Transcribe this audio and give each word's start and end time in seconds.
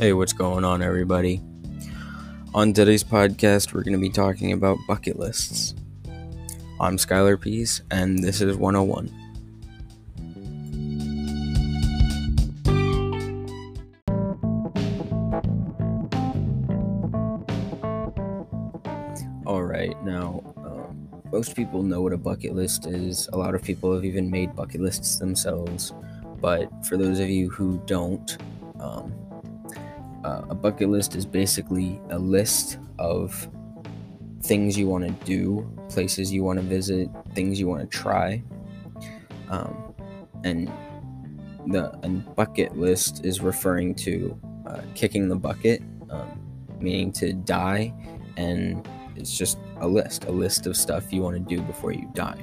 Hey, 0.00 0.14
what's 0.14 0.32
going 0.32 0.64
on, 0.64 0.80
everybody? 0.80 1.42
On 2.54 2.72
today's 2.72 3.04
podcast, 3.04 3.74
we're 3.74 3.82
going 3.82 3.92
to 3.92 3.98
be 3.98 4.08
talking 4.08 4.50
about 4.50 4.78
bucket 4.88 5.18
lists. 5.18 5.74
I'm 6.80 6.96
Skylar 6.96 7.38
Pease, 7.38 7.82
and 7.90 8.18
this 8.18 8.40
is 8.40 8.56
101. 8.56 9.10
Alright, 19.44 20.02
now, 20.02 20.54
um, 20.56 21.10
most 21.30 21.54
people 21.54 21.82
know 21.82 22.00
what 22.00 22.14
a 22.14 22.16
bucket 22.16 22.54
list 22.54 22.86
is. 22.86 23.28
A 23.34 23.36
lot 23.36 23.54
of 23.54 23.62
people 23.62 23.94
have 23.94 24.06
even 24.06 24.30
made 24.30 24.56
bucket 24.56 24.80
lists 24.80 25.18
themselves. 25.18 25.92
But 26.40 26.70
for 26.86 26.96
those 26.96 27.20
of 27.20 27.28
you 27.28 27.50
who 27.50 27.82
don't, 27.84 28.38
um, 28.80 29.12
bucket 30.60 30.88
list 30.88 31.14
is 31.14 31.26
basically 31.26 32.00
a 32.10 32.18
list 32.18 32.78
of 32.98 33.48
things 34.42 34.78
you 34.78 34.88
want 34.88 35.04
to 35.04 35.24
do, 35.24 35.70
places 35.88 36.32
you 36.32 36.42
want 36.42 36.58
to 36.58 36.64
visit, 36.64 37.08
things 37.34 37.58
you 37.58 37.66
want 37.66 37.80
to 37.80 37.98
try. 37.98 38.42
Um, 39.48 39.94
and 40.44 40.70
the 41.66 41.92
and 42.02 42.24
bucket 42.36 42.76
list 42.76 43.24
is 43.24 43.40
referring 43.40 43.94
to 43.96 44.38
uh, 44.66 44.80
kicking 44.94 45.28
the 45.28 45.36
bucket, 45.36 45.82
um, 46.10 46.40
meaning 46.80 47.12
to 47.12 47.32
die, 47.32 47.92
and 48.36 48.86
it's 49.16 49.36
just 49.36 49.58
a 49.80 49.86
list, 49.86 50.24
a 50.24 50.32
list 50.32 50.66
of 50.66 50.76
stuff 50.76 51.12
you 51.12 51.22
want 51.22 51.36
to 51.36 51.56
do 51.56 51.60
before 51.62 51.92
you 51.92 52.10
die. 52.14 52.38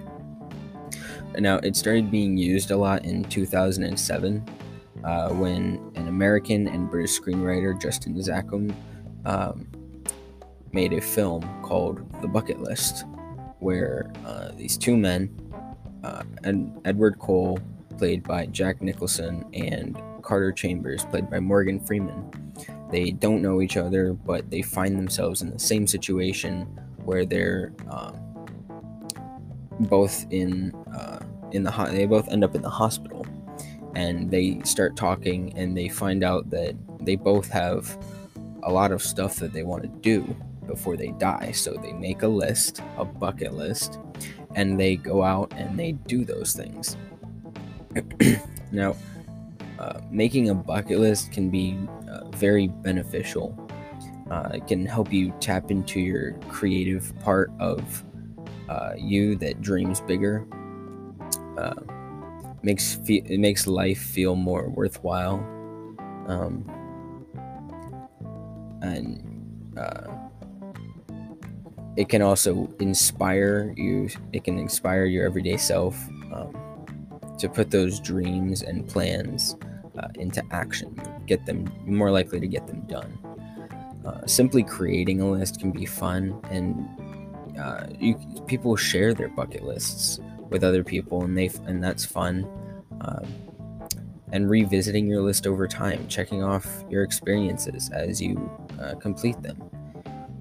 Now 1.38 1.58
it 1.58 1.76
started 1.76 2.10
being 2.10 2.38
used 2.38 2.72
a 2.72 2.78
lot 2.78 3.06
in 3.06 3.24
2007 3.26 4.44
uh, 5.04 5.30
when 5.30 5.92
an 5.96 6.08
American 6.08 6.68
and 6.68 6.90
British 6.90 7.20
screenwriter, 7.20 7.80
Justin 7.80 8.16
Zackham, 8.16 8.74
um, 9.26 9.68
made 10.72 10.94
a 10.94 11.02
film 11.02 11.42
called 11.64 12.00
The 12.22 12.28
Bucket 12.28 12.62
List, 12.62 13.06
where 13.60 14.12
uh, 14.26 14.52
these 14.56 14.78
two 14.78 14.98
men, 14.98 15.30
uh, 16.04 16.24
Ed- 16.44 16.72
Edward 16.86 17.20
Cole, 17.20 17.60
played 17.98 18.24
by 18.24 18.46
Jack 18.48 18.82
Nicholson, 18.82 19.46
and 19.54 20.00
Carter 20.22 20.52
Chambers, 20.52 21.06
played 21.06 21.30
by 21.30 21.40
Morgan 21.40 21.80
Freeman, 21.80 22.32
they 22.92 23.12
don't 23.12 23.42
know 23.42 23.62
each 23.62 23.78
other, 23.78 24.14
but 24.14 24.50
they 24.50 24.62
find 24.62 24.98
themselves 24.98 25.42
in 25.42 25.50
the 25.50 25.60
same 25.60 25.88
situation 25.88 26.62
where 27.04 27.26
they're 27.26 27.74
um, 27.90 28.18
both 29.82 30.26
in 30.32 30.74
uh, 30.94 31.20
in 31.52 31.64
the 31.64 31.72
ho- 31.72 31.88
they 31.88 32.06
both 32.06 32.28
end 32.30 32.44
up 32.44 32.56
in 32.56 32.62
the 32.62 32.70
hospital 32.70 33.26
and 33.98 34.30
they 34.30 34.62
start 34.64 34.96
talking 34.96 35.52
and 35.58 35.76
they 35.76 35.90
find 35.90 36.24
out 36.24 36.48
that 36.52 36.76
they 37.00 37.16
both 37.16 37.50
have 37.50 37.98
a 38.62 38.72
lot 38.72 38.92
of 38.92 39.02
stuff 39.02 39.38
that 39.38 39.52
they 39.54 39.64
want 39.64 39.82
to 39.82 39.90
do 39.90 40.36
before 40.68 40.96
they 40.96 41.08
die. 41.14 41.52
So 41.52 41.74
they 41.74 41.94
make 41.94 42.22
a 42.22 42.28
list, 42.28 42.84
a 42.98 43.04
bucket 43.04 43.56
list, 43.56 43.98
and 44.54 44.80
they 44.80 44.98
go 44.98 45.24
out 45.24 45.52
and 45.58 45.80
they 45.80 45.94
do 45.94 46.26
those 46.26 46.54
things. 46.54 46.96
now, 48.72 48.96
uh, 49.80 50.00
making 50.12 50.52
a 50.52 50.54
bucket 50.54 51.00
list 51.00 51.32
can 51.32 51.50
be 51.50 51.76
uh, 52.08 52.30
very 52.30 52.68
beneficial. 52.68 53.58
Uh, 54.30 54.52
it 54.54 54.68
can 54.68 54.86
help 54.86 55.12
you 55.12 55.34
tap 55.40 55.72
into 55.72 56.00
your 56.00 56.34
creative 56.50 57.20
part 57.22 57.50
of 57.60 58.04
uh, 58.70 58.92
you 58.96 59.36
that 59.38 59.60
dreams 59.60 60.02
bigger. 60.02 60.46
Makes 62.68 62.96
fe- 62.96 63.24
it 63.26 63.40
makes 63.40 63.66
life 63.66 63.98
feel 63.98 64.36
more 64.36 64.68
worthwhile. 64.68 65.40
Um, 66.28 66.68
and 68.82 69.24
uh, 69.78 70.12
it 71.96 72.10
can 72.10 72.22
also 72.22 72.70
inspire 72.82 73.74
you 73.78 74.10
it 74.34 74.44
can 74.44 74.60
inspire 74.60 75.06
your 75.06 75.26
everyday 75.26 75.56
self 75.56 75.96
um, 76.34 76.54
to 77.40 77.48
put 77.48 77.72
those 77.72 78.02
dreams 78.02 78.64
and 78.64 78.86
plans 78.86 79.56
uh, 79.98 80.10
into 80.16 80.44
action 80.52 80.94
get 81.26 81.46
them 81.46 81.72
more 81.86 82.12
likely 82.12 82.42
to 82.42 82.48
get 82.48 82.68
them 82.68 82.82
done. 82.82 83.18
Uh, 84.06 84.26
simply 84.26 84.62
creating 84.62 85.22
a 85.22 85.30
list 85.32 85.62
can 85.62 85.72
be 85.72 85.86
fun 85.86 86.38
and 86.52 86.86
uh, 87.58 87.88
you, 87.98 88.20
people 88.46 88.76
share 88.76 89.14
their 89.14 89.30
bucket 89.30 89.64
lists 89.64 90.20
with 90.50 90.64
other 90.64 90.84
people, 90.84 91.24
and 91.24 91.38
they 91.38 91.50
and 91.66 91.84
that's 91.84 92.06
fun. 92.06 92.48
Um, 93.02 93.26
and 94.32 94.50
revisiting 94.50 95.08
your 95.08 95.22
list 95.22 95.48
over 95.48 95.68
time, 95.68 96.08
checking 96.08 96.44
off 96.44 96.84
your 96.90 97.04
experiences 97.04 97.90
as 97.94 98.22
you 98.22 98.52
uh, 98.82 98.96
complete 98.96 99.42
them, 99.42 99.58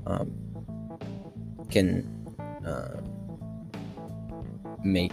um, 0.06 0.33
can 1.71 2.05
uh, 2.66 3.00
make 4.83 5.12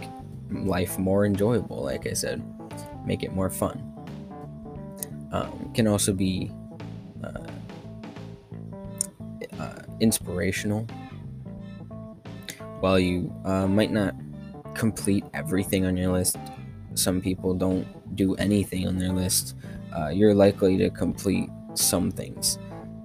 life 0.50 0.98
more 0.98 1.24
enjoyable. 1.24 1.82
Like 1.82 2.06
I 2.06 2.14
said, 2.14 2.42
make 3.06 3.22
it 3.22 3.32
more 3.32 3.50
fun. 3.50 3.90
Um, 5.32 5.70
can 5.74 5.86
also 5.86 6.12
be 6.12 6.50
uh, 7.22 7.46
uh 9.58 9.82
inspirational. 10.00 10.86
While 12.80 12.98
you 12.98 13.34
uh, 13.44 13.66
might 13.66 13.90
not 13.90 14.14
complete 14.74 15.24
everything 15.34 15.86
on 15.86 15.96
your 15.96 16.12
list. 16.12 16.36
Some 16.94 17.20
people 17.20 17.54
don't 17.54 17.86
do 18.16 18.34
anything 18.36 18.86
on 18.86 18.98
their 18.98 19.12
list. 19.12 19.56
Uh, 19.96 20.08
you're 20.08 20.34
likely 20.34 20.76
to 20.78 20.90
complete 20.90 21.48
some 21.74 22.10
things 22.10 22.58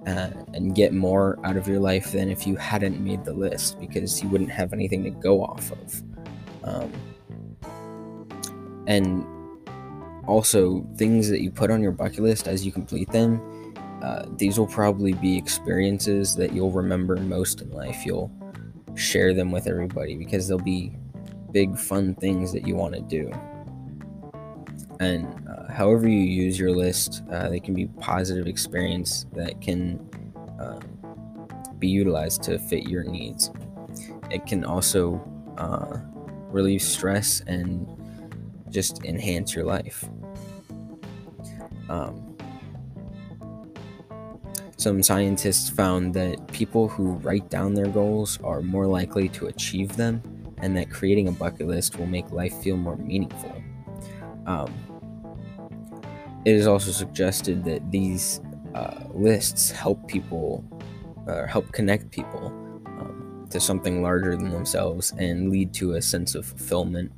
uh, 0.06 0.30
and 0.54 0.74
get 0.74 0.92
more 0.92 1.38
out 1.44 1.56
of 1.56 1.68
your 1.68 1.80
life 1.80 2.12
than 2.12 2.30
if 2.30 2.46
you 2.46 2.56
hadn't 2.56 3.00
made 3.00 3.24
the 3.24 3.32
list 3.32 3.78
because 3.80 4.22
you 4.22 4.28
wouldn't 4.28 4.50
have 4.50 4.72
anything 4.72 5.04
to 5.04 5.10
go 5.10 5.42
off 5.42 5.72
of. 5.72 6.02
Um, 6.64 6.92
and 8.86 9.26
also, 10.26 10.86
things 10.96 11.28
that 11.28 11.42
you 11.42 11.50
put 11.50 11.70
on 11.70 11.82
your 11.82 11.92
bucket 11.92 12.20
list 12.20 12.46
as 12.46 12.64
you 12.64 12.72
complete 12.72 13.10
them, 13.10 13.74
uh, 14.02 14.24
these 14.36 14.58
will 14.58 14.66
probably 14.66 15.12
be 15.14 15.36
experiences 15.36 16.36
that 16.36 16.52
you'll 16.52 16.70
remember 16.70 17.16
most 17.16 17.60
in 17.60 17.70
life. 17.70 18.06
You'll 18.06 18.30
share 18.94 19.34
them 19.34 19.50
with 19.50 19.66
everybody 19.66 20.16
because 20.16 20.48
they'll 20.48 20.58
be 20.58 20.94
big 21.52 21.78
fun 21.78 22.14
things 22.14 22.52
that 22.52 22.66
you 22.66 22.74
want 22.74 22.94
to 22.94 23.00
do. 23.00 23.32
And 25.00 25.26
uh, 25.48 25.72
however 25.72 26.08
you 26.08 26.18
use 26.18 26.58
your 26.58 26.70
list, 26.70 27.22
uh, 27.30 27.48
they 27.48 27.60
can 27.60 27.74
be 27.74 27.86
positive 27.86 28.46
experience 28.46 29.26
that 29.32 29.60
can 29.60 29.98
uh, 30.60 30.78
be 31.78 31.88
utilized 31.88 32.42
to 32.44 32.58
fit 32.58 32.84
your 32.84 33.04
needs. 33.04 33.50
It 34.30 34.46
can 34.46 34.64
also 34.64 35.20
uh, 35.56 35.98
relieve 36.50 36.82
stress 36.82 37.40
and 37.46 37.88
just 38.68 39.04
enhance 39.04 39.54
your 39.54 39.64
life. 39.64 40.08
Um, 41.88 42.36
some 44.76 45.02
scientists 45.02 45.68
found 45.68 46.14
that 46.14 46.46
people 46.52 46.88
who 46.88 47.12
write 47.14 47.50
down 47.50 47.74
their 47.74 47.88
goals 47.88 48.38
are 48.42 48.60
more 48.60 48.86
likely 48.86 49.28
to 49.30 49.46
achieve 49.46 49.96
them 49.96 50.22
and 50.62 50.76
that 50.76 50.90
creating 50.90 51.28
a 51.28 51.32
bucket 51.32 51.66
list 51.66 51.98
will 51.98 52.06
make 52.06 52.30
life 52.30 52.54
feel 52.62 52.76
more 52.76 52.96
meaningful. 52.96 53.62
Um, 54.46 54.72
it 56.44 56.54
is 56.54 56.66
also 56.66 56.90
suggested 56.90 57.64
that 57.64 57.90
these 57.90 58.40
uh, 58.74 59.04
lists 59.10 59.70
help 59.70 60.08
people, 60.08 60.64
uh, 61.28 61.46
help 61.46 61.70
connect 61.72 62.10
people 62.10 62.46
um, 62.86 63.46
to 63.50 63.60
something 63.60 64.02
larger 64.02 64.36
than 64.36 64.50
themselves 64.50 65.12
and 65.18 65.50
lead 65.50 65.74
to 65.74 65.94
a 65.94 66.02
sense 66.02 66.34
of 66.34 66.46
fulfillment 66.46 67.12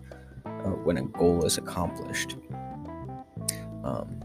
uh, 0.45 0.71
when 0.85 0.97
a 0.99 1.03
goal 1.03 1.45
is 1.45 1.59
accomplished. 1.59 2.37
Um, 3.85 4.21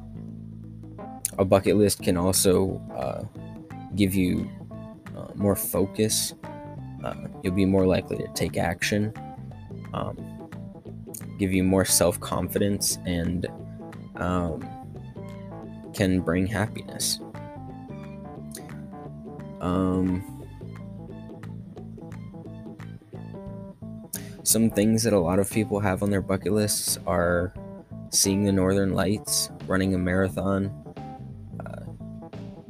a 1.37 1.45
bucket 1.45 1.77
list 1.77 2.01
can 2.01 2.17
also 2.17 2.81
uh, 2.95 3.23
give 3.95 4.15
you 4.15 4.49
uh, 5.15 5.27
more 5.35 5.55
focus 5.55 6.33
uh, 7.03 7.13
you'll 7.43 7.53
be 7.53 7.65
more 7.65 7.85
likely 7.85 8.17
to 8.17 8.27
take 8.33 8.57
action, 8.57 9.13
um, 9.93 10.49
give 11.39 11.53
you 11.53 11.63
more 11.63 11.85
self 11.85 12.19
confidence, 12.19 12.97
and 13.05 13.47
um, 14.15 14.67
can 15.93 16.21
bring 16.21 16.47
happiness. 16.47 17.19
Um, 19.61 20.23
some 24.43 24.69
things 24.69 25.03
that 25.03 25.13
a 25.13 25.19
lot 25.19 25.39
of 25.39 25.51
people 25.51 25.79
have 25.79 26.01
on 26.03 26.09
their 26.09 26.21
bucket 26.21 26.53
lists 26.53 26.97
are 27.05 27.53
seeing 28.11 28.43
the 28.43 28.51
northern 28.51 28.93
lights, 28.93 29.49
running 29.65 29.93
a 29.93 29.97
marathon, 29.97 30.71
uh, 31.59 31.83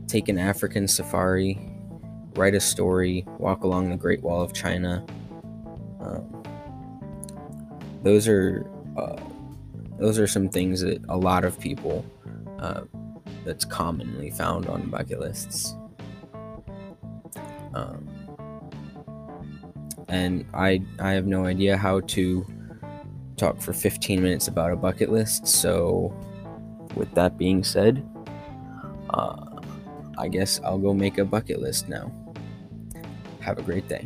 take 0.07 0.27
an 0.27 0.39
African 0.39 0.87
safari, 0.87 1.76
write 2.37 2.53
a 2.53 2.59
story, 2.59 3.25
walk 3.39 3.63
along 3.63 3.89
the 3.89 3.97
Great 3.97 4.21
Wall 4.21 4.41
of 4.41 4.53
China. 4.53 5.05
Um, 5.99 6.43
those 8.03 8.27
are 8.27 8.69
uh, 8.95 9.17
those 9.99 10.19
are 10.19 10.27
some 10.27 10.47
things 10.47 10.81
that 10.81 11.03
a 11.09 11.17
lot 11.17 11.43
of 11.43 11.59
people 11.59 12.05
uh, 12.59 12.81
that's 13.43 13.65
commonly 13.65 14.29
found 14.29 14.67
on 14.67 14.89
bucket 14.89 15.19
lists. 15.19 15.75
Um, 17.73 18.07
and 20.07 20.45
I 20.53 20.81
I 20.99 21.11
have 21.11 21.25
no 21.25 21.45
idea 21.45 21.75
how 21.75 22.01
to 22.01 22.45
talk 23.37 23.61
for 23.61 23.73
15 23.73 24.21
minutes 24.21 24.47
about 24.47 24.71
a 24.71 24.75
bucket 24.75 25.11
list. 25.11 25.47
So, 25.47 26.13
with 26.95 27.11
that 27.13 27.37
being 27.37 27.63
said, 27.63 28.07
uh, 29.11 29.45
I 30.17 30.27
guess 30.27 30.59
I'll 30.63 30.79
go 30.79 30.93
make 30.93 31.17
a 31.17 31.25
bucket 31.25 31.59
list 31.61 31.87
now. 31.87 32.11
Have 33.47 33.59
a 33.59 33.61
great 33.61 33.87
day. 33.87 34.05